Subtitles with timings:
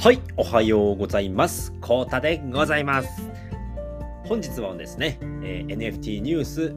[0.00, 1.72] はい、おはようございます。
[1.80, 3.28] コータでございます。
[4.28, 6.72] 本日はですね、えー NFT ニュース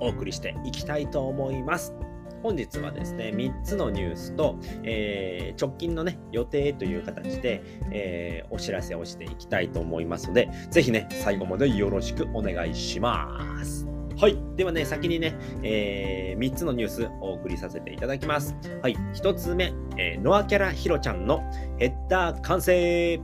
[0.00, 1.94] お送りしていきたいと思います。
[2.42, 13.95] 本日はですね、3つのニュースと、えー直近のね、予定という形で、えーお知らせをしていきたいと思いますので、ぜひね、最後までよろしくお願いします。
[14.18, 14.38] はい。
[14.56, 18.56] ではね、先にね、え3つのニュースお送りさせていただきます。
[18.80, 18.96] はい。
[19.14, 21.42] 1つ目、えーノアキャラヒロちゃんの
[21.78, 23.20] ヘッダー完成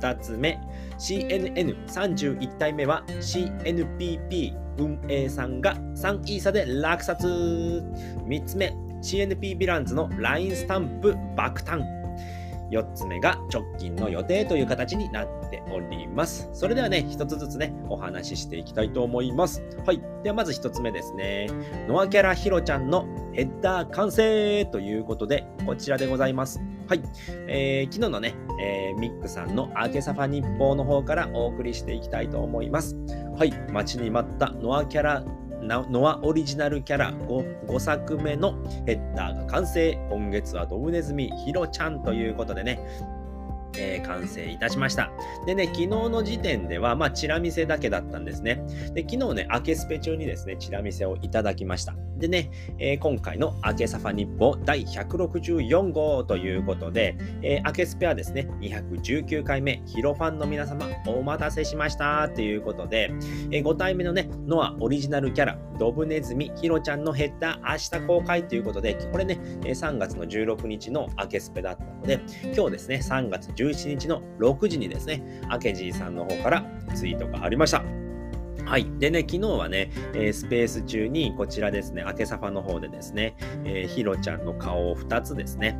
[0.00, 0.58] 2つ目
[0.98, 11.82] CNN31 体目は CNPP 運営さんが3イーサで落札3つ目 CNP ヴィランズの LINE スタンプ爆誕
[12.72, 16.48] 4つ目が直近の予定という形になっております。
[16.52, 19.62] それではね、一つずつね、お話ししていきたいと思います。
[19.86, 20.02] はい。
[20.22, 21.48] ではまず一つ目ですね。
[21.86, 26.60] ノアキャラヒロちゃんのヘッダー完成ということで、こちらでございます。
[26.88, 27.02] はい。
[27.46, 32.96] えー昨日のね、えーミックさんのアーケサファ日報の方からお送りしていきたいと思います。
[33.36, 33.52] はい。
[33.70, 35.24] 待ちに待ったノアキャラ、
[35.62, 39.92] ノアオリジナルキャラ 5, 5作目のヘッダーが完成。
[40.10, 42.80] 今月はドブネズミヒロちゃんということでね、
[43.78, 45.10] えー完成いたしました。
[45.46, 48.62] でね、昨日の時点では、まあ、チラ見せだけだったんですね。
[48.94, 51.94] で、昨日ね、明けスペ中にですね、チラ見せをいただきました。
[52.18, 63.12] でね、えー今回の明けサファ日報第164号ということで、えー、明けスペはですね、219回目、ヒロファンの皆様、お待たせしましたということで、
[63.50, 72.20] え5体目のね、ノアオリジナルキャラ、ドブネズミ、ヒロちゃんのヘッダー、明日公開ということで、これね、3月の16日の明けスペだったので、
[72.54, 77.82] 今日ですね、3月16 11日の6時にですね、明けじいさんの方からツイートがありました。
[78.64, 78.86] はい。
[78.98, 85.76] でね、昨日はね、えースペース中にこちらですね、明けサファの方でですね、えーヒロちゃんの顔を2つですね。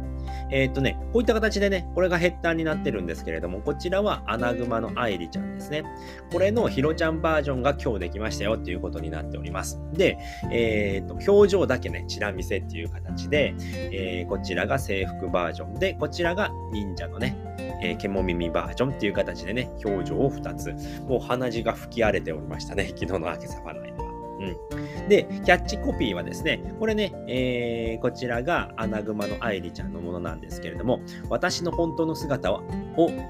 [0.50, 5.84] えーっとね、こういった形でね、これがヘッダーになってるんですけれども、こちらはアナグマの愛梨ちゃんですね。
[6.32, 9.80] これのヒロちゃんバージョンが今日できましたよっていうことになっております。
[9.92, 10.18] で、
[10.50, 17.36] えーっと、表情だけね、チラ見せっていう形で、えーこちらが制服バージョンで、こちらが忍者のね、
[17.82, 20.72] えー、獣耳バージョンっていう形でね、表情を2つ。
[21.06, 24.12] もう鼻血が吹き荒れておりましたね、昨日の明けサファ内では。
[24.42, 32.62] うん、で、キャッチコピーはですね、これね、えーこちらがアナグマの愛梨ちゃんのものなんですけれども、私の本当の姿を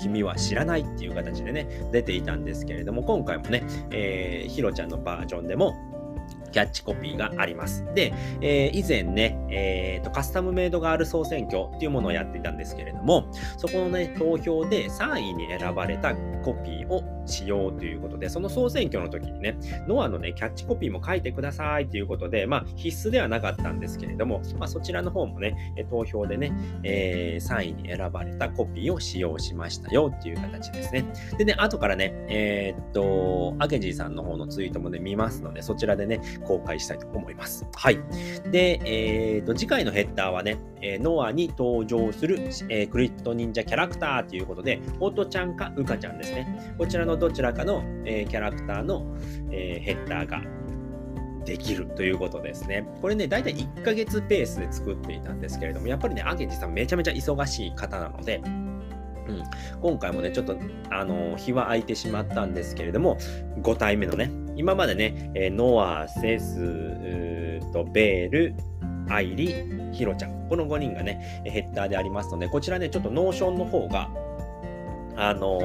[0.00, 5.74] 君は知らないっていう形でね、出ていたんですけれども、今回もね、えーヒロちゃんのバージョンでも、
[6.52, 7.84] キャッチコピーがあります。
[7.94, 13.26] で、えー以前ね、えーと、カスタムメイドガール総選挙っていうものをやっていたんですけれども、
[13.56, 19.56] そこのね、投票で3位に選ばれたコピーをしようということで、その総選挙の時にね、
[19.86, 26.52] ノアのね、キャッチコピーも書いてくださいということで、まあ、必須ではなかったんですけれども、まあ、そちらの方もね、投票でね、
[26.82, 31.04] えー3位に選ばれたコピーを使用しましたよっていう形ですね。
[31.38, 37.66] でね、後からね、えーっと、アゲジーさんの方のツイートもね、見ますので、そちらでね、公開したいと思います。
[37.74, 37.98] はい。
[38.50, 46.74] で、えーっと、次回のヘッダーはね、えノアに登場する、えクリプト忍者キャラクターということで、オトちゃんかウカちゃんですね。
[46.76, 49.16] こちらのどちらかの、えーキャラクターの、
[49.50, 50.42] えーヘッダーが
[51.44, 52.86] できるということですね。
[53.00, 59.42] これね、だいたい1ヶ月ペースで作っていたんですけれども、やっぱりね、アゲジさんめちゃめちゃ忙しい方なので、うん、
[59.80, 60.56] 今回もね、ちょっと、
[60.90, 63.18] あの日は空いてしまったんですけれども、
[63.60, 68.54] 5体目のね、今までね、えーノア、セス、とベール、
[69.08, 69.54] アイリ、
[69.92, 74.10] ヒロちゃん、この5人がね、ヘッダーでありますので、こちらね、ちょっと Notion の方が、
[75.16, 75.58] あの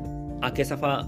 [0.00, 0.03] ー
[0.40, 1.06] アケサファ、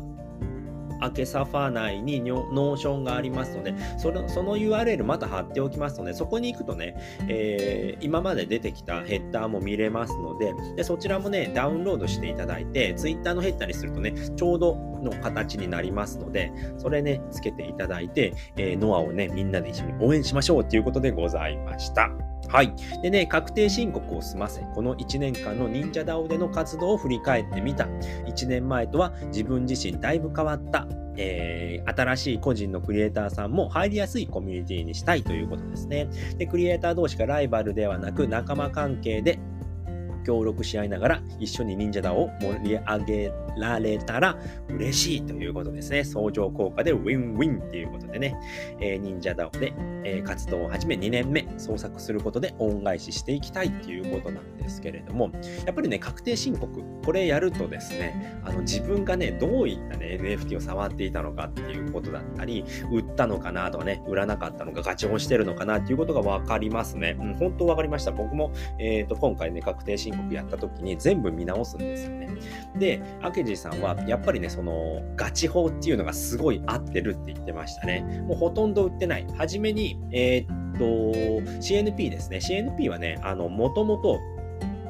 [1.00, 6.96] アケサファ内に Notion がありますので、そのその URL また貼っておきますので、そこに行くとね、
[7.28, 22.10] えー今まで出てきたヘッダーも見れますのでで、そちらもね、ダウンロードしていただいて、Twitter のヘッダーにするとね、ちょうどの形になりますので、それね、つけていただいて、えーノアをね、みんなで一緒に応援しましょうということでございました。
[22.48, 22.72] はい。
[23.02, 27.84] でね、確定申告を済ませ、この1年間の忍者 DAO での活動を振り返ってみた。
[28.26, 30.86] 1年前とは自分自身だいぶ変わった。
[31.18, 36.08] えー新しい個人のクリエイターさんも入りやすいコミュニティにしたいということですね。
[36.36, 39.38] で、クリエイター同士がライバルではなく仲間関係で
[40.26, 44.36] 協力し合いながら一緒に忍者だを盛り上げられたら
[44.68, 46.02] 嬉しいということですね。
[46.02, 48.36] 相乗効果でウィンウィンということでね、
[48.80, 49.72] えー忍者だをで、
[50.04, 55.30] えー活動を始め2年目、創作することで恩返ししていきたいということなんですけれども、
[55.64, 67.16] やっぱりね、確定申告、これやるとですね、あの自分がね、どういったね、NFT を触っていたのかっていうことだったり、売ったのかなとかね、売らなかったのか、ガチョンしてるのかなっていうことが分かりますね。
[67.20, 68.10] うん、本当分かりました。
[68.10, 72.28] 僕も、えっ、と、今回ね、確定申僕やった時に全部見直すんですよね。
[72.78, 78.00] で、明治さんはやっぱりね、そのガチ法っていうのがすごい合ってるって言ってましたね。
[78.26, 79.26] もうほとんど売ってない。
[79.36, 80.84] はじめに、えー、っと、
[81.60, 82.38] CNP ですね。
[82.38, 84.20] CNP はね、あの、もともと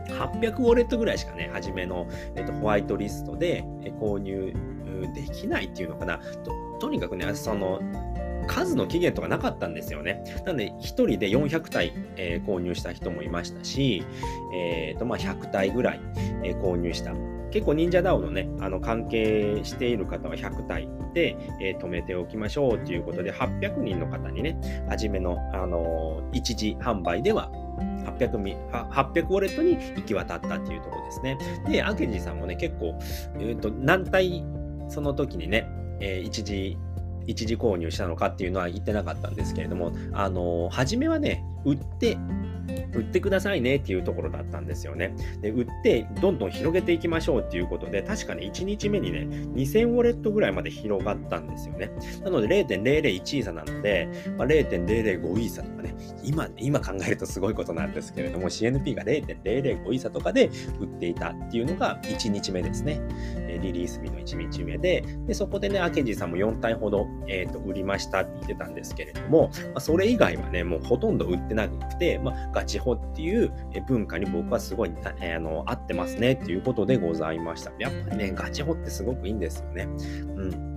[0.08, 3.64] 800ウォレットぐらいしかね、初めの、えっと、ホワイトリストで
[4.00, 4.55] 購入
[5.14, 6.19] できないっていうのかな。
[6.19, 7.81] ととにかくね、その、
[8.46, 10.22] 数の期限とかなかったんですよね。
[10.44, 14.04] なので、1人で400体、えー、購入した人もいましたし、
[14.54, 16.00] えーとまあ、100体ぐらい、
[16.43, 17.12] えー、購入した。
[17.50, 24.58] 結構忍者 DAO のね、あの関係している方は100体で、えー、止めておきましょうということで、800人の方にね、
[24.88, 27.50] 初めの、あのー、一時販売では
[28.19, 31.38] 800, ミ800ウォレットに行き渡ったっていうところですね。
[31.69, 32.99] で、アケジさんもね、結構、
[33.38, 34.44] えーと、何体
[34.88, 35.69] その時にね、
[36.00, 36.78] えー、一時
[37.26, 42.17] 一時購入したのかっていうのは言ってなかったんですけれども、あのー、初めはね、売って
[42.94, 45.14] 売ってくださいねっていうところだったんですよね。
[45.40, 49.20] で、売ってどんどん広げていきましょうっていうことで、確かに1日目にね、
[49.54, 51.90] 2000ウォレットぐらいまで広がったんですよね。
[52.22, 63.00] なので0.001イーサなので、まあ、0.005イーサとかね、今、今考えるとすごいことなんですけれども、CNP が0.005イーサとかで売っていたっていうのが1日目ですね。
[63.58, 73.53] リリース日の1日目で、でそこでね、アケジさんも4体ほど、えーと、売りましたって言ってたんですけれども、まあ、それ以外はね、もうほとんど売ってなくて、まあ、ガチホっていう
[73.87, 77.70] 文化に僕はすごい、えー、あの合ってますねっていうことでございました。
[77.79, 79.82] やっぱりね、ガチホってすごくいいんですよね。
[79.82, 80.75] うん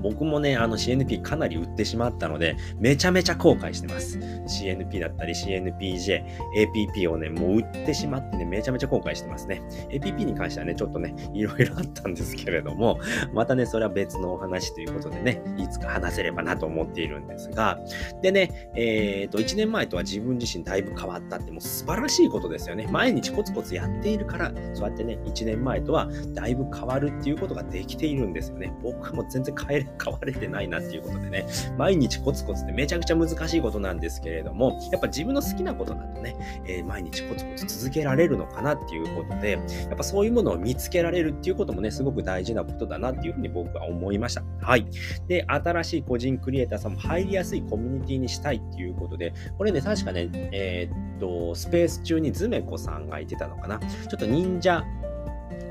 [0.00, 4.18] 僕もね、あの CNP かなり売ってしまったので、めちゃめちゃ後悔してます。
[4.18, 6.24] CNP だったり CNPJ、
[6.56, 9.62] APP をね、もう売ってしまってね、めちゃめちゃ後悔してますね。
[9.90, 12.98] APP に関してはね、ちょっとね、いろいろあったんですけれども、
[13.32, 17.78] またね、それは別のお話ということでね、いつか話せればなと思っているんですが、
[18.22, 22.86] でね、えっ、と、1年前とは自分自身だいぶ変わったってもう素晴らしいことですよね。
[22.90, 28.72] 毎日コツコツやっているから、そうやってね、1年前とはだいぶ変わるっていうことができているんですよね。
[28.82, 31.46] 僕はもう全然変えれ 変われてないなっていうことでね、
[31.76, 36.36] 毎日コツコツってめちゃくちゃ難しいことなんですけれども、やっぱ自分の好きなことだとね、
[36.66, 39.58] えー、毎日コツコツ続けられるのかなっていうことで、や
[39.94, 44.42] っぱそういうものを見つけられるっていうこともね、すごく大事なことだなっていうふうに僕は思いました。
[44.60, 44.86] はい。
[45.26, 53.78] で、新しい個人クリエイターさんも入りやすいコミュニティにしたいっていうことで、これね、確かね、えー、っと、スペース中にズメコさんが言ってたのかな。
[53.78, 54.84] ちょっと忍者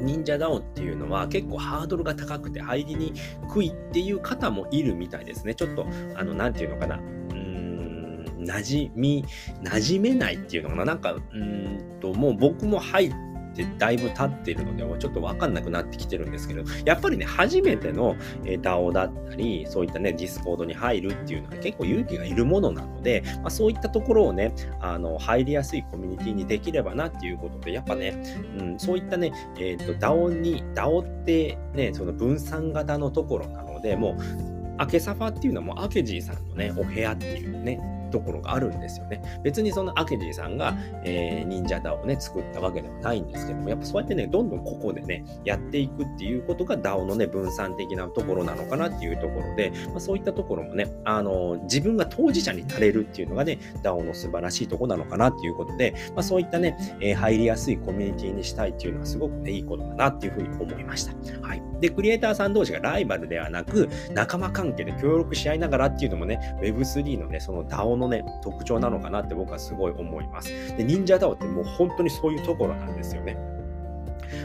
[0.01, 3.13] 忍者 DAO っていうのは結構ハードルが高くて入りに
[3.49, 5.55] くいっていう方もいるみたいですね。
[5.55, 6.97] ちょっと、あの、なんていうのかな。
[6.97, 9.25] うん、馴染み、
[9.63, 10.85] 馴染めないっていうのかな。
[10.85, 13.26] なんか、うんと、もう僕も入って、
[13.65, 28.23] ってだいぶ経っているので、ちょっとわかんなくなってきてるんですけど、やっぱりね、初めての DAO だったり、そういったね、 Discord に入るっていうのは結構勇気がいるものなので、まあ、そういったところをね、あの、入りやすいコミュニティにできればなっていうことで、やっぱね、
[28.59, 39.21] うん、そういったね、えっ、ー、と、DAO に、DAO ってね、その分散型のところなので、もう、アケサファっていうのはもうアケジーさんのね、お部屋っていうね、ところがあるんですよね。
[39.43, 61.13] 別にそのアケジーさんが、えー、忍者ダをね、作ったわけではないんですけども、やっぱそうやってね、どんどんここでね、やっていくっていうことが DAO のね、分散的なところなのかなっていうところで、まあ、そういったところもね、あの、自分が当事者になれるっていうのがね、DAO の素晴らしいところなのかなっていうことで、まあ、そういったね、えー、入りやすいコミュニティにしたいっていうのはすごくね、いいことだなっていうふうに思いました。
[61.47, 61.61] はい。
[61.79, 70.75] で、クリエイターさん同士がライバルではなく、仲間関係で協力し合いながらっていうのもね、Web3 のね、その DAO のね、特徴なのかなって僕はすごい思います。
[70.77, 73.37] で、忍者 DAO ってもう本当にそういうところなんですよね。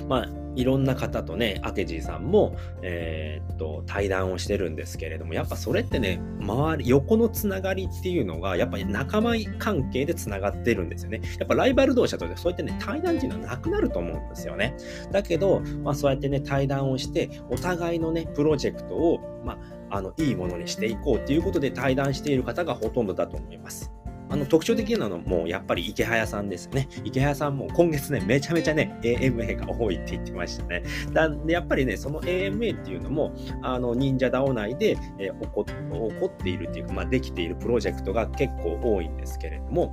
[0.08, 11.22] まあ、いろんな方とね、アケジーさんも、えー、っと、対談をしてるんですけれども、やっぱそれってね、周り、横のつながりっていうのが、やっぱり仲間関係でつながってるんですよね。
[11.38, 14.76] やっぱライバル同士だと、そうやってね、対談っていうのはなくなると思うんですよね。
[15.10, 19.58] だけど、まあそうやってね、対談をして、お互いのね、プロジェクトを、まあ、
[19.92, 23.92] あの、いいものにしていこうということで対談している方がほとんどだと思います。
[24.32, 26.88] あの特徴的なのもやっぱり池早さんですね。
[27.04, 30.82] 池早さんも今月ね、めちゃめちゃね、AMA が多いって言ってましたね。
[31.12, 39.92] だでやっぱりね、その AMA っていうのも、あの忍者 DAO 内で、えー、起こっているっていうか、まあ、できているプロジェクトが結構多いんですけれども、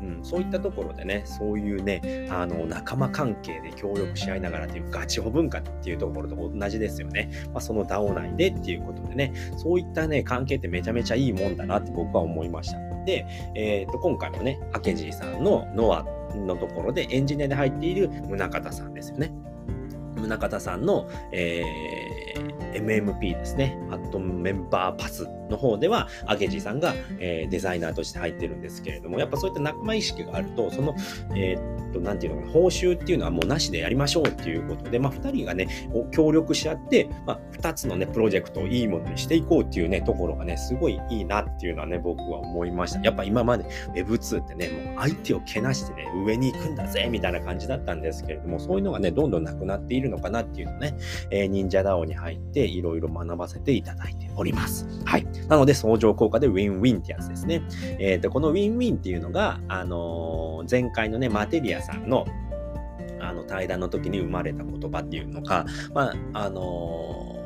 [0.00, 7.28] うん、そういったところでね、そういうね、あの仲間関係で協力し合いながらっていうガチホ文化っていうところと同じですよね。
[7.52, 12.89] まあ、その DAO 内でっていうことでね、そういったね、関係ってめちゃめちゃいいもんだなって僕は思いました。
[13.04, 16.04] で、えー、と今回もね、明治さんのノア
[16.34, 19.32] のところでエンジニアで入っている宗像さんですよね。
[20.16, 23.78] 宗像さんの、えー、MMP ですね。
[23.90, 30.94] アットメンバーパスの方では、アゲジーさんが、えー、デザイナーとして入ってるんですけれども、やっぱそういった仲間意識があると、その、
[31.34, 35.68] えー、っと、なんていうのかな、報酬っていうのはもうなしでやりましょうっていうことで、まあ、2人がね、
[36.12, 43.00] 協力し合って、まあ、2つのね、プロジェクトをいいものにしていこうっていうね、ところがね、すごいいいなっていうのはね、僕は思いました。
[43.00, 43.64] やっぱ今まで
[43.94, 50.96] Web2 ってね、もう相手をけなしてね、上に行くんだぜ、みたいな感じだったんですけれども、そういうのがね、どんどんなくなっているのかなっていうのね、
[51.30, 54.86] えー、忍者 DAO に入っていろいろ学ばせていただいております。
[55.04, 55.26] はい。
[55.48, 57.62] なので、相乗効果でウィンウィンってやつですね。
[57.98, 62.26] えっ、ー、と、このウィンウィンっていうのが、あのー、前回のね、マテリアさんの
[63.22, 67.39] あの対談の時に生まれた言葉っていうのか、まあ、あのー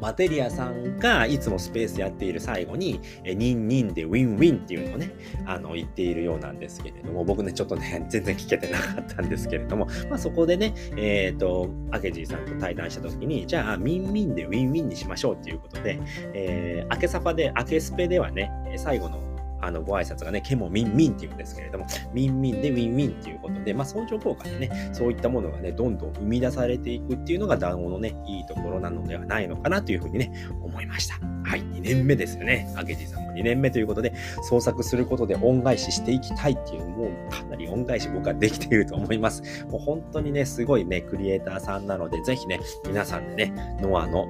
[0.00, 5.10] マテリアさんがいつもスペースやっている最後に、えニンニンでウィンウィンっていうのをね、
[5.46, 15.98] あの、言っているようなんですけれども、僕ね、ちょっとね、 全然聞けてなかったんですけれども、まあそこでね、えっ、ー、と、アケジーさんと対談した時に、じゃあ、ニンニンでウィンウィンにしましょうっていうことで、
[16.34, 19.25] えー、アケサファで、アケスペではね、最後の
[19.60, 30.32] あの、ご挨拶がね、ケモミンミンって言うんですけれども、ミンミンでウィンウィンっていうことで、まあ、相乗効果でね、そういったものがね、どんどん生み出されていくっていうのが DAO のね、いいところなのではないのかなというふうにね、
[30.62, 31.14] 思いました。
[31.44, 32.72] はい、2年目ですよね。
[32.76, 39.64] アゲジさんも2年目ということで、創作することで恩返ししていきたいっていう、もうかなり恩返し僕はできていると思います。
[39.70, 44.26] もう本当にね、すごいね、クリエイターさんなので、ぜひね、皆さんでね、ノアの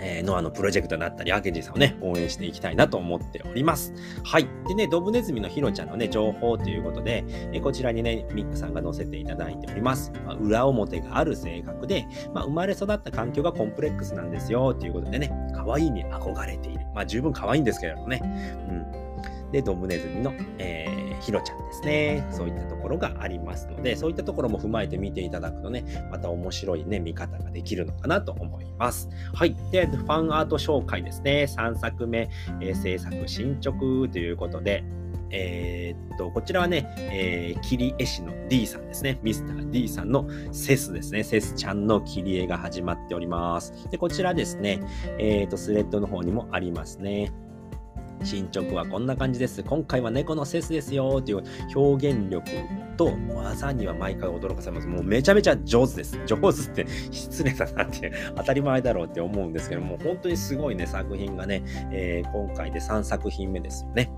[0.00, 3.92] えー、ノアのプロジェクトになったり、アケジーさんをね、応援していきたいなと思っております。
[4.24, 4.48] はい。
[4.68, 10.12] でね、ドブネズミのヒロちゃんのね、情報ということで、え、こちらにね、ミックさんが載せていただいております。
[10.24, 16.86] まあ、裏表がある性格で、まあ、生まれ育った環境がコンプレックスなんですよ、ということでね、可愛いに憧れている。
[16.94, 18.20] まあ、十分可愛いんですけれどもね。
[18.68, 19.05] うん。
[19.56, 22.26] で、ドブネズミの、えーひろちゃんですね。
[22.30, 29.08] そういったところがありますので、そういったところも踏まえて見ていただくとね、また面白いね、見方ができるのかなと思います。
[29.34, 29.56] はい。
[29.70, 31.46] で、ファンアート紹介ですね。
[31.48, 32.28] 3作目、
[32.60, 33.78] えー、制作進捗
[34.12, 34.84] ということで、
[35.30, 39.18] えー、っと、こちらはね、えー、切り絵師の D さんですね。
[39.22, 41.24] ミスター D さんのセスですね。
[41.24, 43.88] セスちゃんの切り絵が始まっております。
[43.90, 44.80] で、こちらですね、
[45.18, 47.32] えー、っと、スレッドの方にもありますね。
[48.26, 49.62] 進捗はこんな感じです。
[49.62, 52.50] 今回は猫のセスですよっていう表現力
[52.96, 54.88] と技には毎回驚かされます。
[54.88, 56.18] もうめちゃめちゃ上手です。
[56.26, 64.10] 上手って失礼だなって当たり前だろうって思うんですけども、本当にすごいね、作品がね、えー、今回で3作品目ですよね。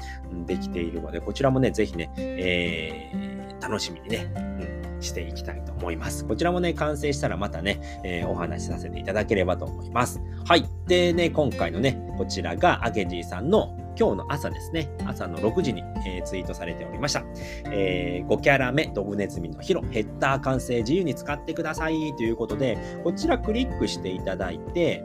[0.47, 6.25] できているので、こちらもね、ぜひね、えー、楽しみにね、うんしていきたいと思います。
[6.25, 10.21] こちらもね、完成したらまたね、えー、お話しさせていただければと思います。
[10.45, 10.69] はい。
[10.87, 17.25] でね、今回のね、こちらがアゲジーさんの今日の朝ですね、朝の6時に、えー、ツイートされておりました。
[17.64, 25.02] えー、5キャラ目、ドブネズミのヒロ、ヘッダー完成自由に使ってくださいということで、こちらクリックしていただいて、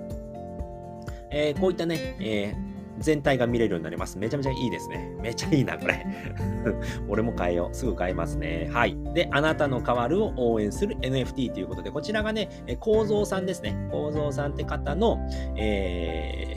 [1.32, 4.20] えー、こういったね、えー全体が見れるようになります。
[4.20, 5.12] めちゃめちゃいいですね。
[5.20, 6.06] めちゃいいな、これ。
[7.10, 7.76] 俺も変えよう。
[7.76, 8.70] すぐ変えますね。
[8.72, 8.96] はい。
[9.16, 13.76] で、あなたの代わるを応援する NFT ということで、こちらがね、構造さんですね。
[13.92, 15.18] 構造さんって方の、
[15.56, 16.56] え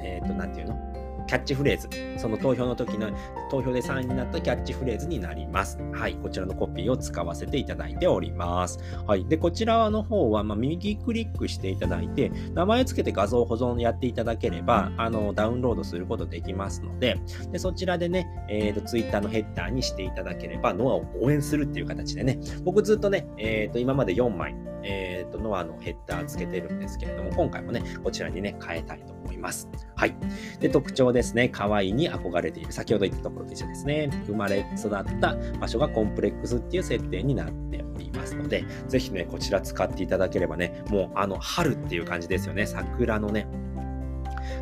[0.00, 0.93] ー、えっ、と、なんていうの？
[1.26, 3.10] キャッチフレーズ、その投票の時の
[3.50, 5.78] 投票で3位になったキャッチフレーズになります。
[5.92, 8.78] はい、こちらのコピーを使わせていただいております。
[9.06, 17.16] はい、で、こちらの方は、まあ、右クリックしていただいて、名前つけて画像保存やっていただければ、あの、ダウンロードすることできますので、
[17.52, 29.68] でそちらでね、えっ、ー、と、ツイッターのヘッダーにしていただければ、ノアを応援するっていう形でね、僕ずっとね、えっ、ー、と、今まで4枚、えっ、ー、と、ノアのヘッダーつけてるんですけれども、今回もね、こちらにね、変えたいと思います。
[29.96, 30.14] はい。
[30.60, 31.48] で、特徴ですね。
[31.48, 32.72] 可愛いに憧れている。
[32.72, 34.10] 先ほど言ったところと一緒ですね。
[34.26, 42.66] 生まれ育った場所がコンプレックスっていう設定になっておりますので、ぜひね、こちら使っていただければね、もうあの、春っていう感じですよね。
[42.66, 43.46] 桜のね、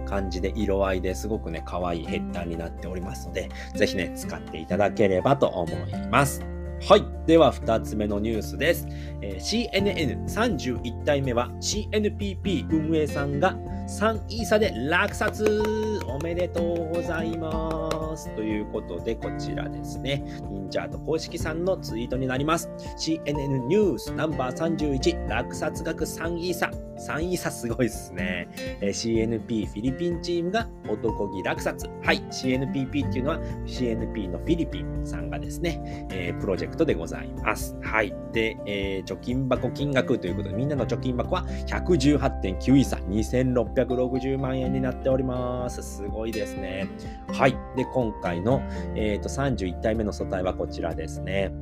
[0.06, 6.51] 感じで色合いですごくね、可愛いヘッダーになっておりますので、ぜひね、使っていただければと思います。
[6.88, 7.04] はい。
[7.28, 8.88] では、2つ目のニュースです。
[9.20, 13.54] えー、CNN31 体目は CNPP 運営さんが
[13.86, 18.34] 3イーサで落札おめでとうございます。
[18.34, 20.24] ということで、こちらですね。
[20.50, 22.68] 忍者と公式さんのツイートになります。
[22.98, 26.68] CNN ニュースナンバー31落札額3イーサ。
[27.08, 28.48] 3イーサすごいですね。
[28.80, 31.88] えー、CNP フィリピンチームが男気落札。
[32.02, 32.22] はい。
[32.30, 37.76] CNPP っていうのは CNP のフィリピンさんがですね、えー、プロジェクトでございます。
[37.82, 38.14] はい。
[38.32, 42.96] で、えー、貯金箱金額ということで、みんなの貯金箱は118.9イーサ。
[42.96, 45.82] 2660万円になっております。
[45.82, 46.88] すごいですね。
[47.32, 47.56] はい。
[47.76, 48.62] で、今回の、
[48.94, 51.52] えーと、31体目の素体はこちらですね。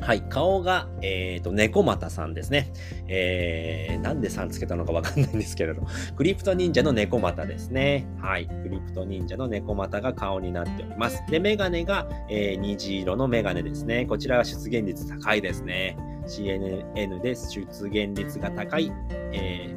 [0.00, 2.72] はい、顔が、えっ、ー、と、猫又さんですね。
[3.08, 5.82] えー、なんでさんつけたのかわかんないんですけれど、
[6.16, 8.06] クリプト忍者の猫又ですね。
[8.20, 11.22] はい、クリプト忍者の猫又が顔になっております。
[11.28, 14.06] で、メガネが、えー、虹色のメガネですね。
[14.06, 15.96] こちらは出現率高いですね。
[16.26, 18.92] CNN で出現率が高い、
[19.32, 19.75] えー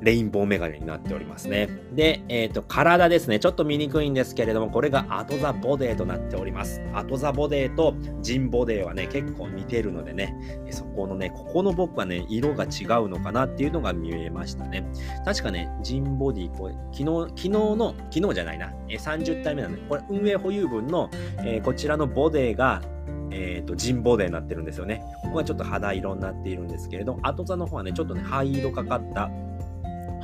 [0.00, 1.68] レインボーメガネになっておりますね。
[1.92, 3.38] で、えっ、ー、と、体ですね。
[3.38, 6.82] ちょっと見にくいんですけれども、これがアトザボデーとなっております。
[6.92, 10.34] アトザボデーとジンボデーはね、結構似てるのでね、
[10.70, 14.84] そこのね、ここの僕はね、色が違うのかなっていうのが見えましたね。
[15.24, 21.08] 確かね、ジンボディ、これ、昨日、昨日の、昨日じゃないな、30体目なんで、これ、運営保有分の、
[21.38, 22.82] えー、こちらのボデーが、
[23.30, 25.02] え、ー、と、ジンボデーになってるんですよね。
[25.22, 29.30] ここがちょっと肌色になっているんですけれど、後座の方はね、ちょっとね、灰色かかった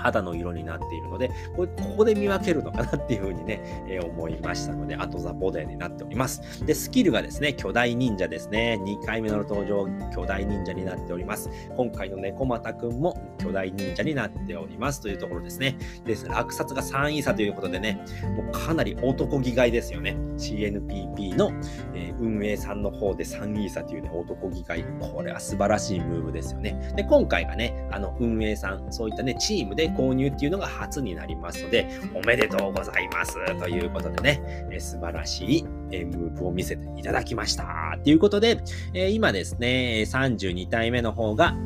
[0.01, 1.67] 肌の色になっているので、こ
[1.97, 6.65] こで見分けるのかなっていうふうにね、えー、思いましたので、後ザボデーになっております。
[6.65, 8.81] で、スキルがですね、巨大忍者ですね。
[8.83, 11.51] 2回目の登場、巨大忍者になっております。
[11.77, 15.77] 今回の猫又くんも巨大忍者になっておりますというところですね。
[16.05, 18.05] で、落札が3位差ということでね、
[18.37, 20.17] もうかなり男気概ですよね。
[20.37, 21.53] CNPP の、
[21.95, 24.85] えー、運営さんの方で3位差というね、男気概。
[25.01, 26.93] これは素晴らしいムーブですよね。
[26.97, 37.99] で、今回がね、あの、運営さん、そういったね、チームで購入っていうのが初になりますので、おめでとうございますということでね、え素晴らしいえムーブを見せていただきました。
[38.03, 38.61] ということで、
[38.95, 41.57] え今ですね、32体目の方が、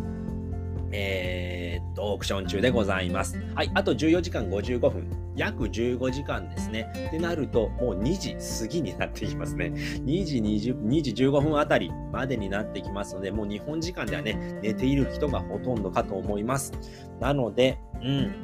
[0.93, 1.54] えー、
[1.95, 3.41] っと、オークション中でございます。
[3.55, 5.25] はい、あと14時間55分。
[5.37, 6.93] 約15時間ですね。
[7.09, 9.73] ってなると、もう2時過ぎになってきますね。
[9.75, 16.73] 2時20、2時15分あたりまでになってきますので、もう日本時間ではね、寝ている人がほとんどかと思います。
[17.21, 18.35] なので、うん、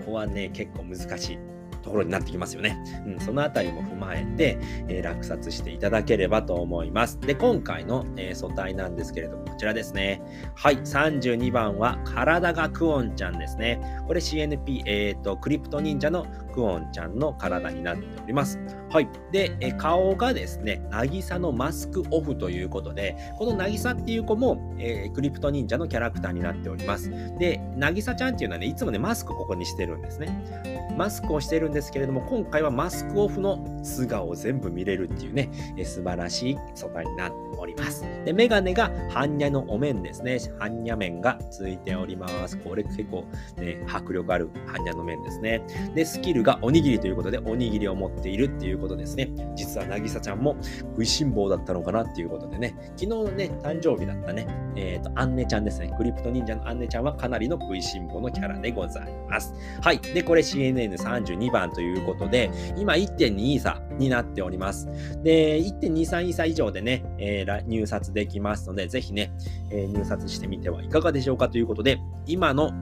[0.00, 1.55] ここはね、結構難しい。
[1.86, 2.76] ところになってきますよね。
[3.06, 7.20] うん、そのあたりも踏まえて、えー、落札していただければと思います。
[7.20, 10.20] で、今回の、えー、素体なんですけれども、こちらですね。
[10.56, 13.80] はい、32番は、体がクオンちゃんですね。
[14.06, 18.58] これ CNP、えっ、ー、と、クリプト忍者のクオンちゃんの体になっております。
[18.88, 19.08] はい。
[19.32, 27.10] で、え顔がですね、渚のマスクオフということで、この渚っていう子も、えー、クリプト忍者のキャラクターになっております。
[27.38, 30.76] で、渚ちゃんっていうのはね、いつもね、マスクここにしてるんですね。
[30.96, 38.04] マスクをしてるんですけれども、今回はマスクオフの素顔を全部見れるっていうね、え素晴らしい素材になっております。
[38.24, 40.36] で、メガネが般若のお面ですね。
[40.58, 42.56] 般若面がついております。
[42.58, 43.24] これ結構
[43.58, 45.62] ね、迫力ある般若の面ですね。
[45.94, 49.30] で、スキルがおにぎりということで、おにぎりを持っているっていういうことですね。
[49.56, 55.92] 実は、なぎさちゃんも食いしん坊だったのかなっていうことでね、昨日ね、誕生日だったね、えっ、ー、と、アンネちゃんですね。
[55.96, 59.54] クリプト忍者のアンネちゃんはかなりの食いしん坊のキャラでございます。
[59.80, 59.98] はい。
[59.98, 64.86] で、これ CNN32 番ということで、今1.2差になっております。
[65.22, 69.32] で、1.23差以上でね、えー、入札できますので、ぜひね、
[69.70, 72.72] えー、入札してみてはいかがでしょうかということで、今の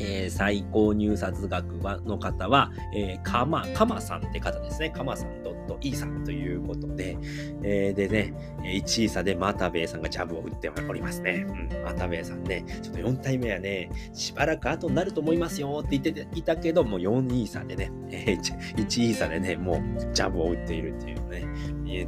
[0.00, 4.90] えー、最高入札額はの方は、えー、かま、かまさんって方ですね。
[4.90, 5.40] かまさん
[5.82, 7.16] .e さんということで、
[7.62, 11.46] えー、でね、1位差でマタベイさんがジャブを打っておりますね。
[11.48, 21.44] うん、マタベイさんね、ちょっと4体目はね、しばらく後になると思いますよって言っていたけど、もう4位差でね、えー、1位差でね、もうジャブを打っているっていうね、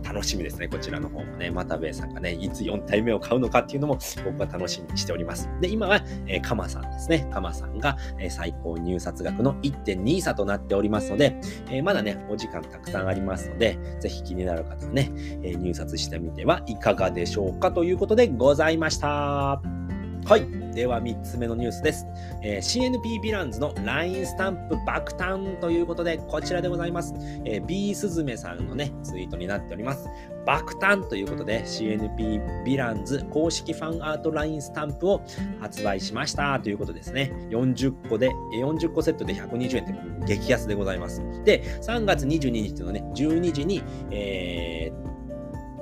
[0.02, 0.68] 楽しみですね。
[0.68, 5.48] こちらの方もね、またべイさんがね、いつ4体目を買うのかっていうのも僕は楽しみにしております。
[5.60, 7.28] で、今は、えー、カマさんですね。
[7.32, 11.36] カマさんが、えー、最高入札額の1.2差となっておりますので、
[11.70, 20.01] えー、まだね、お時間たくさんありますので、ぜひ気になる方はね、え入札してみてはいかがでしょうかということでございました。
[20.24, 20.46] はい。
[20.72, 22.06] では3つ目のニュースです。
[22.42, 27.12] えー、CNP ヴィランズの LINE スタンプ爆誕ということで、こちらでございます。
[27.44, 30.08] えー、B スズメさんのね、ツイートになっております。
[30.46, 35.22] 爆誕ということで、CNP ヴィランズ公式ファンアート LINE スタンプを
[35.60, 37.32] 発売しましたということですね。
[37.50, 39.86] 40個で、40個セットで120円っ
[40.24, 41.20] て激安でございます。
[41.44, 45.11] で、3月22日のね、12時に、えー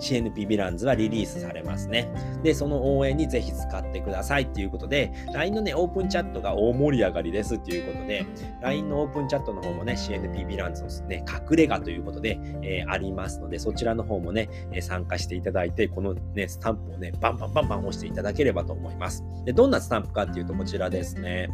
[0.00, 2.08] CNP ヴィランズはリリースされますね。
[2.42, 8.26] で、その応援にぜひ使ってくださいっていうことで、LINE のね、オープンチャットが大盛り上がりですっていうことで、
[8.62, 19.24] LINE のオープンチャットの方もね、CNP ヴィランズのね、隠れ家ということで、えー、ありますので、そちらの方もね、え参加していただいて、このね、スタンプをね、バンバンバンバン押していただければと思います。
[19.44, 21.48] で、どんなスタンプかっていうと、こちらですね。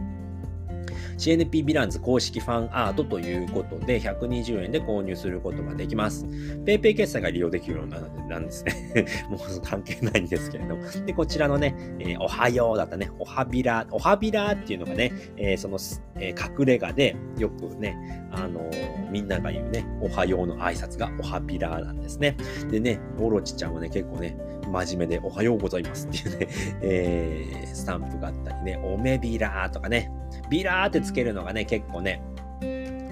[1.17, 6.27] CNP ヴィランズ公式ファンアートということで、120円で購入することができます。
[6.27, 9.07] PayPay 決済が利用できるようになんですね。
[9.31, 10.83] もう関係ないんですけれども。
[11.07, 15.79] で、こちらのね、えー、おはようだったね、おはびら、おはびらっていうのがね、えー、その、
[16.17, 18.71] えー、隠れ家でよくね、あの
[19.11, 22.37] みんなが言うね、おはようの挨拶がおはびらなんですね。
[22.71, 24.37] でね、オロチちゃんはね、結構ね、
[24.71, 26.49] 真面目でおはようございますっていうね、
[26.83, 30.11] えー、スタンプがあったりね、おめビラーとかね、
[30.49, 32.23] ビラーってつけるのがね、結構ね、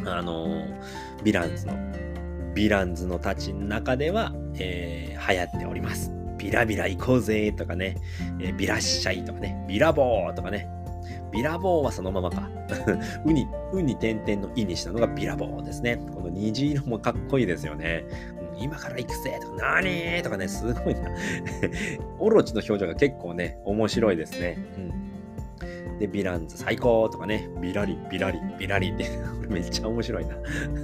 [0.07, 6.13] あのー、ヴィランズの、ヴィランズのたちの中では、えー、流行っております。
[6.39, 7.97] ビラビラ行こうぜとかね、
[8.41, 10.69] えー、ビラッシャイとかね、ビラボーとかね、
[11.33, 12.49] ビラボーはそのままか。
[13.27, 15.99] ウに、ウに点々のイにしたのがビラボーですね。
[16.13, 18.05] この虹色もかっこいいですよね。
[18.59, 21.11] 今から行くぜとか、なにとかね、すごいな。
[22.21, 24.59] オロチの表情が結構ね、面白いですね。
[24.79, 25.04] うん
[26.07, 29.05] で、ヴィランズ最高とかね、ビラリ、ビラリ、ビラリって、
[29.41, 30.37] これめっちゃ面白いな。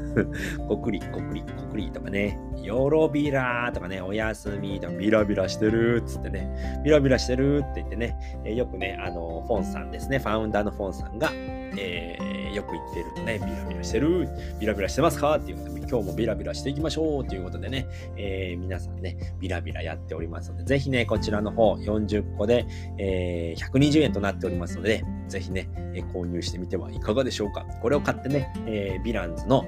[0.67, 11.31] コクリ、コクリ、コクリとかね、ヨロビラとかね、おやすみとか、ビラビラしてるっつってね、ビラビラしてるって言ってね、えよくね、あの、フォンさんですね、ファウンダーのフォンさんが、
[11.79, 14.29] えー、よく言ってるとね、ビラビラしてる、
[14.59, 22.65] ビラビラしてますかっていうこと、今日もビラビラしていきましょうということでね、えー、皆さんね、ビラビラやっておりますので、ぜひね、こちらの方40個で、
[22.99, 27.65] えー、120円となっておりますので、ぜひね、え購入してみてはいかがでしょうか。
[27.83, 29.65] これを買ってね、えー、ヴィランズの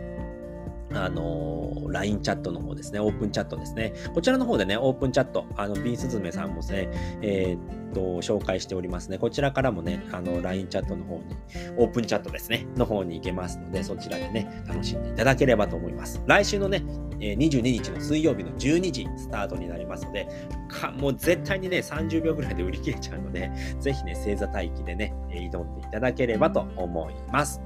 [0.94, 3.92] あのー、LINE チャットの方ですね、オープンチャットですね。
[4.14, 6.88] こちらの方でね、オープンチャット、あの、ビースズメさんもですね、
[7.22, 9.18] えー、っと、紹介しておりますね。
[9.18, 11.24] こちらからもね、あの、LINE チャットの方に、
[11.76, 16.22] オープンチャットですね、の方に行けますので、そちらでね、楽しんでいただければと思います。
[16.26, 16.82] 来週のね、
[17.18, 20.26] 22日の水曜日の12時スタートになりますので、
[20.68, 23.50] かもう絶対にね、30秒ぐらいで売り切れちゃうので、
[23.80, 27.60] ぜひね、星座待機でね、挑んでいただければと思います。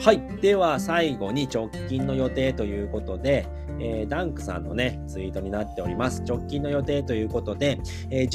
[0.00, 0.20] はい。
[0.40, 3.46] では最後に直近の予定ということで、
[3.78, 6.22] えー、ダンクさんのね、ツイートになっております。
[6.22, 7.78] 直近の予定ということで、
[8.10, 8.28] えー、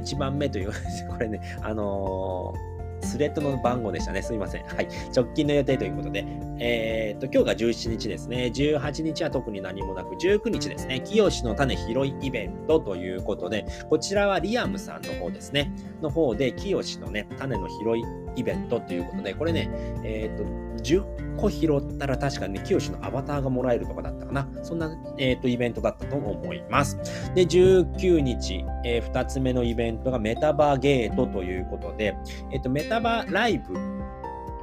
[0.00, 0.72] 11番目という、
[1.10, 2.71] これね、あのー
[3.02, 4.22] スレッドの番号でしたね。
[4.22, 4.64] すいません。
[4.64, 4.88] はい。
[5.14, 6.24] 直近の予定ということで、
[6.58, 8.50] えー、っと、今日が17日ですね。
[8.54, 11.00] 18日は特に何もなく、19日ですね。
[11.00, 15.72] 清の種拾いイベントということで、こちらはリアムさんの方ですね。
[16.00, 18.04] の方で、清のね、種の拾い
[18.36, 19.68] イベントということで、これね、
[20.04, 24.48] えー、っと、10個拾ったら確かにね、清のアバターがもらえるとかだったかな。
[24.62, 26.96] そんな、えー、と、イベントだったと思います。
[27.34, 32.16] で、19日、えー、2つ目のイベントがメタバーゲートということで、
[32.52, 33.74] えっと、メタバーライブ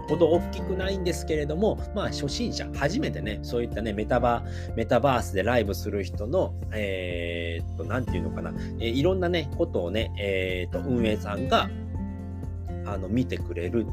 [0.10, 11.70] ほど大きくないんですけれども、まあ、初心者、初めてね、そういったね、メタバー、メタバースでライブする人の、えー、っと、なんていうのかな、えー、いろんなね、ことをね、えー、っと、運営さんが、
[12.86, 13.86] あの、見てくれる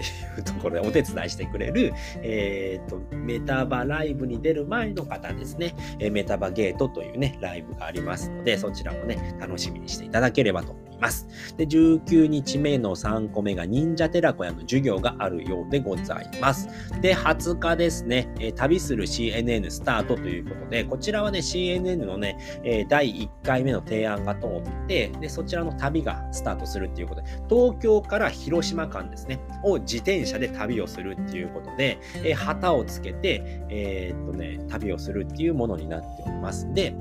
[0.00, 11.26] ていうところでお手伝いしてくれる、えっ、ー、と、メタバライブに出る前の方ですね、えメタバゲートというね、ライブがありますので、そちらもね、楽しみにしていただければとます。
[11.56, 16.68] で、19日目の3個目が忍者寺子屋の授業があるようでございます。
[17.00, 36.72] で、20日ですね、え旅する CNN スタートということで、こちらはね、CNN のね、え第1回目の提案が通って、で、そちらの旅がスタートするっていうことで、東京から広島間ですね、を自転車で旅をするっていうことで、え、旗をつけて、えー、っとね、旅をするっていうものになっております。
[36.74, 36.94] で、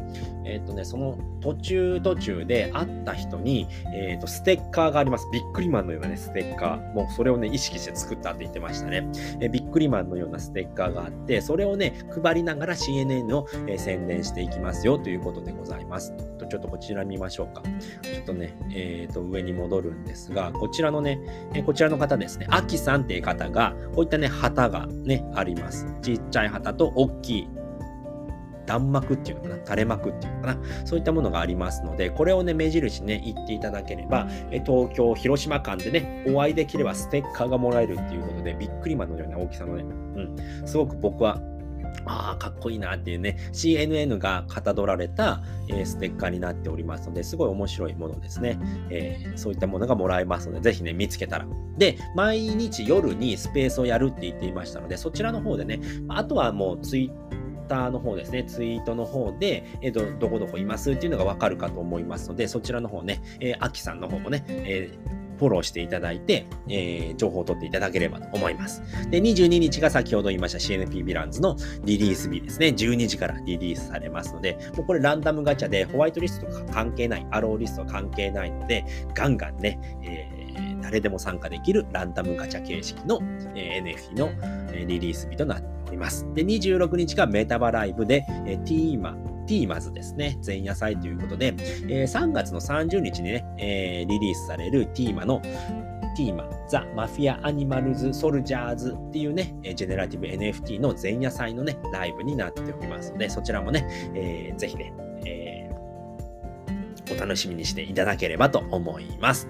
[0.46, 5.28] えー、っとね、その途中途中で会った人に、えっと、ステッカーがあります。
[5.32, 6.94] ビックリマンのようなね、ステッカー。
[6.94, 9.08] もうそれをね、意識して作ったって言ってましたね。
[9.40, 16.14] えビックリマンのようなステッカーがあって、それをね、配りながら CNN を、え宣伝していきますよということでございます。
[16.38, 17.64] とちょっとこちら見ましょうか。
[18.02, 21.20] ちょっとね、えっ、と、上に戻るんですが、こちらのね、
[21.54, 25.88] えこちらの方ですね、アキさんっていう方が、こういったね、旗がね、あります。
[26.02, 27.50] ちっちゃい旗と大きい
[28.70, 41.42] 弾幕っていうのかな垂れ幕っていうのかなそういったものがありますので、これをね、目印ね、言っていただければ、え東京、広島間でね、お会いできればステッカーがもらえるっていうことで、びっくりマンのような大きさのね、うん、すごく僕は
[42.06, 51.48] ああ、かっこいいなっていうね、CNN がかたどられた、えー、ステッカーになっておりますので、すごい面白いものですね、えー、そういったものがもらえますので、ぜひね、見つけたら。
[51.78, 57.29] で、毎日夜にスペースをやるって言っていましたので、そちらの方でね、あとはもうツイッ
[57.70, 68.84] ターの方ですね、ツイートの方で、えー、ど、どこどこいますっていうのがわかるかと思いますので、そちらの方ね、えー、アキさんの方もね、えーフォローしていただいて、えー、情報を取っていただければと思います。
[69.10, 71.56] で、22日が先ほど言いました CNP ヴィランズの
[71.86, 72.68] リリース日ですね。
[72.68, 78.84] 12時からリリースされますので、もうこれランダムガチャでホワイトリストとか関係ない、アローリスト関係ないので、
[79.16, 83.20] ガンガンね、えー、誰でも参加できるランダムガチャ形式の、
[83.56, 84.30] えー、NFT の、
[84.74, 86.26] え、リリース日となっております。
[86.34, 89.18] で、26日がメタバライブで、えー、ティーマ
[89.50, 90.38] ティーマズですね。
[90.46, 91.56] 前夜祭ということで、
[91.88, 95.42] えー、3月の30日にね、えー、リリースされるティーマの
[96.16, 104.94] ティーマ、ザ・マフィア・アニマルズ・ソルジャーズっていうね、ジェネラティブ NFT の前夜祭のね、ライブになっておりますので、そちらもね、えー、ぜひね、
[105.26, 109.48] えー、お楽しみにしていただければと思います。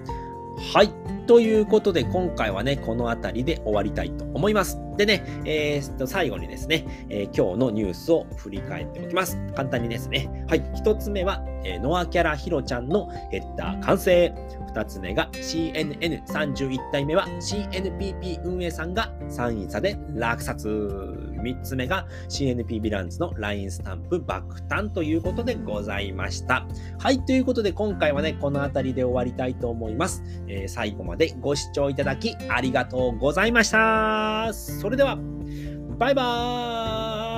[0.60, 0.90] はい。
[1.26, 4.78] ということで、今回はね、この辺りで終わりたいと思います。
[4.98, 9.38] でね、えー、と最後にですね、えー、今日のニュースを振り返っておきます。
[9.56, 10.44] 簡単にですね。
[10.48, 10.70] はい。
[10.74, 14.32] 一つ目は、えー、ノアキャラヒロちゃんのヘッダー完成。
[14.70, 20.68] 2つ目が CNN31 体目は CNPP 運営さんが3位差で落札。
[21.40, 26.66] 3つ目が CNP ヴィランズの LINE スタンプ爆誕ということでございました。
[26.98, 30.22] はい、ということで今回はね、この辺りで終わりたいと思います。
[30.48, 34.52] えー、最後までご視聴いただきありがとうございました。
[34.52, 35.18] それでは、
[35.98, 37.29] バイバーイ